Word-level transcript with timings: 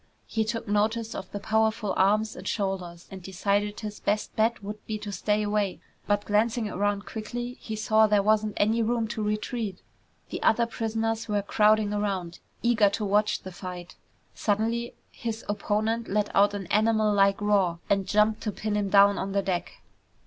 He 0.25 0.43
took 0.43 0.67
notice 0.67 1.13
of 1.13 1.31
the 1.31 1.39
powerful 1.39 1.93
arms 1.95 2.35
and 2.35 2.47
shoulders, 2.47 3.07
and 3.11 3.21
decided 3.21 3.81
his 3.81 3.99
best 3.99 4.35
bet 4.35 4.63
would 4.63 4.83
be 4.87 4.97
to 4.97 5.11
stay 5.11 5.43
away, 5.43 5.79
but 6.07 6.25
glancing 6.25 6.67
around 6.67 7.05
quickly 7.05 7.53
he 7.59 7.75
saw 7.75 8.07
there 8.07 8.23
wasn't 8.23 8.55
any 8.57 8.81
room 8.81 9.07
to 9.09 9.21
retreat. 9.21 9.83
The 10.31 10.41
other 10.41 10.65
prisoners 10.65 11.27
were 11.27 11.43
crowding 11.43 11.93
around, 11.93 12.39
eager 12.63 12.89
to 12.89 13.05
watch 13.05 13.43
the 13.43 13.51
fight. 13.51 13.95
Suddenly 14.33 14.95
his 15.11 15.45
opponent 15.47 16.07
let 16.07 16.35
out 16.35 16.55
an 16.55 16.65
animal 16.71 17.13
like 17.13 17.39
roar 17.39 17.77
and 17.87 18.07
jumped 18.07 18.41
to 18.41 18.51
pin 18.51 18.73
him 18.75 18.89
down 18.89 19.19
on 19.19 19.33
the 19.33 19.43
deck. 19.43 19.83